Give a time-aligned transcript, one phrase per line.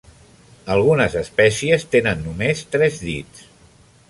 [0.75, 3.47] Algunes espècies tenen només tres dits.